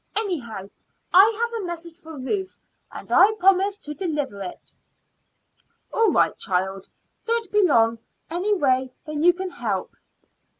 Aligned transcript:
Anyhow, 0.15 0.67
I 1.13 1.29
have 1.39 1.61
a 1.61 1.65
message 1.67 1.95
for 1.99 2.17
Ruth 2.17 2.57
and 2.91 3.11
I 3.11 3.33
promised 3.37 3.83
to 3.83 3.93
deliver 3.93 4.41
it." 4.41 4.73
"All 5.93 6.11
right, 6.11 6.35
child; 6.39 6.87
don't 7.23 7.51
be 7.51 7.61
longer 7.63 8.01
away 8.31 8.95
than 9.05 9.21
you 9.21 9.31
can 9.33 9.51
help." 9.51 9.91